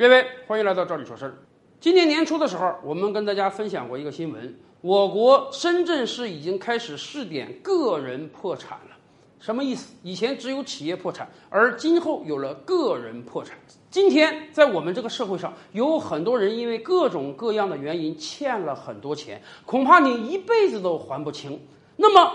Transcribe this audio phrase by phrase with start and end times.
[0.00, 1.34] 各位，欢迎来到这里说事儿。
[1.78, 8.96] 今年年初的时候，我们跟大家分享过一个新闻，我国深圳市已经开始试点个人破产了。
[9.40, 9.92] 什么意思？
[10.02, 13.58] 以前只有企业破产，而今后有了个人破产。
[13.90, 21.60] 今天在我们这个社会上，有很多人因为各种各样的原因欠了很多钱，恐怕你一辈子都还不清。
[21.96, 22.32] 那么，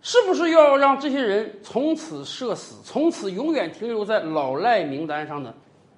[0.00, 5.52] 是不是要让这些人从此社死，从此永远停留在老赖名单上呢？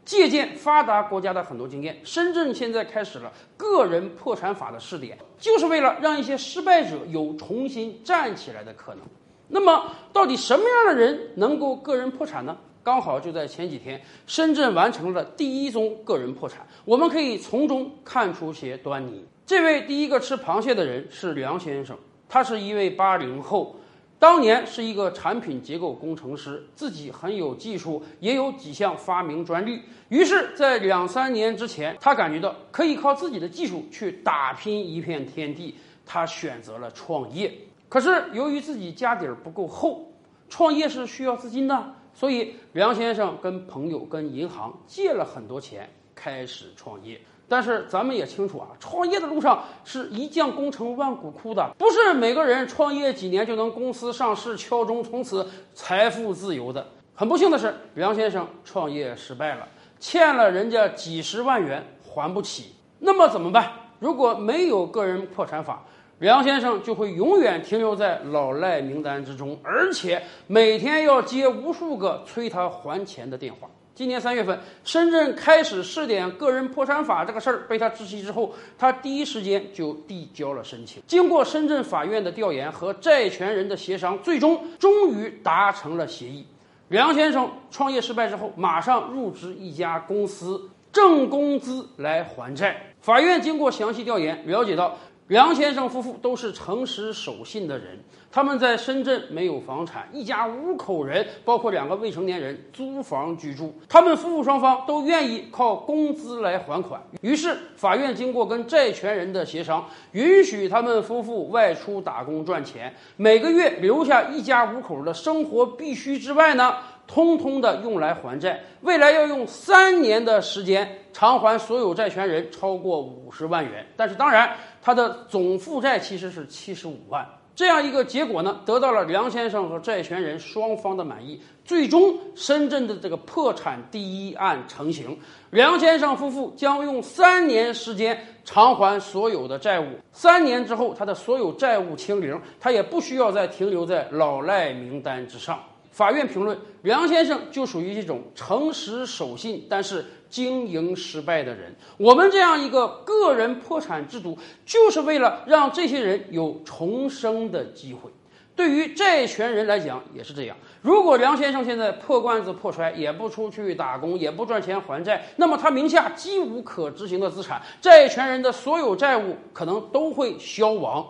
[0.04, 9.04] 借鉴发达国家的很多经验，深圳现在开始了个人破产法的试点，就是为了让一些失败者有重新站起来的可能。
[9.48, 12.56] 那么，到底什么样的人能够个人破产呢？
[12.82, 19.24] 刚好就在前几天，深圳完成了第一宗个人破产，我们可以从中看出些端倪。
[19.46, 21.96] 这位第一个吃螃蟹的人是梁先生，
[22.28, 23.76] 他是一位八零后。
[24.22, 29.82] 当年是一个产品结构工程师，自己很有技术，也有几项发明专利。
[30.10, 35.74] 于是，在两三年之前，他感觉到可以靠自己的技术去打拼一片天地，
[36.06, 37.52] 他选择了创业。
[37.88, 40.12] 可是，由于自己家底儿不够厚，
[40.48, 47.20] 创业是需要资金的，所以梁先生跟朋友、跟银行借了很多钱，开始创业。
[47.52, 56.86] 但是咱们也清楚啊，创业的路上是一将功成万骨枯的，不是每个人创业几年就能公司上市敲钟，从此财富自由的。
[57.14, 59.68] 很不幸的是，梁先生创业失败了，
[60.00, 62.74] 欠了人家几十万元还不起。
[63.00, 63.70] 那么怎么办？
[63.98, 65.84] 如果没有个人破产法，
[66.20, 73.68] 梁先生就会永远停留在老赖名单之中，而且每天要接无数个催他还钱的电话。
[73.94, 81.02] 今年三月份，深圳开始试点个人破产法这个事儿被他知悉之后，他第一时间就递交了申请。
[81.06, 86.46] 经过深圳法院的调研和债权人的协商，最终终于达成了协议。
[86.88, 92.94] 梁先生创业失败之后，马上入职一家公司，挣工资来还债。
[93.02, 94.96] 法院经过详细调研，了解到。
[95.32, 97.98] 梁先生夫妇都是诚实守信的人，
[98.30, 103.74] 他们在深圳没有房产，一家五口人，包括两个未成年人租房居住。
[103.88, 116.74] 他们夫妇双方都愿意靠工资来还款，于是法院经过跟债权人的协商，允许他们夫妇外出打工赚钱，每个月留下一家五口的生活必须之外呢，
[117.12, 118.60] 通通的用来还债。
[118.80, 124.56] 未来要用三年的时间偿还所有债权人超过五十万元，但是当然。
[124.84, 127.24] 他的总负债其实是七十五万，
[127.54, 131.40] 这样一个结果呢，得到了梁先生和债权人双方的满意。
[131.64, 135.16] 最终，深圳的这个破产第一案成型，
[135.50, 139.86] 梁先生夫妇将用三年时间偿还所有的债务。
[140.10, 145.56] 三年之后，他的所有债务清零，他也不需要再停留在老赖名单之上。
[145.92, 151.72] 法院评论：梁先生就属于这种诚实守信，但是经营失败的人。
[151.98, 158.10] 我们这样一个个人破产制度，就是为了让这些人有重生的机会。
[158.54, 160.56] 对于债权人来讲也是这样。
[160.82, 171.06] 如果梁先生现在破罐子破摔，也不出去打工，也不赚钱还债，那么他名下既无可执行的资产，债权人的所有债务可能都会消亡。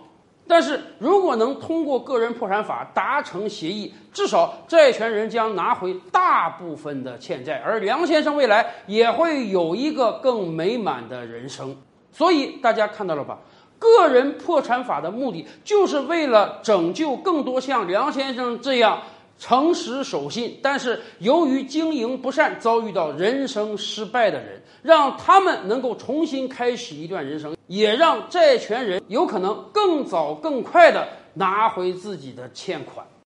[0.47, 11.77] 但是如果能通过个人破产法达成协议，至少债权人将拿回大部分的欠债，而梁先生未来也会有一个更美满的人生。
[12.11, 13.39] 所以大家看到了吧？
[13.79, 19.03] 个人破产法的目的就是为了拯救更多像梁先生这样
[19.43, 27.57] 诚实守信，但是由于经营不善遭遇到人生失败的人，让他们能够重新开始一段人生。
[27.67, 33.05] 也让债权人有可能更早、更快的拿回自己的欠款。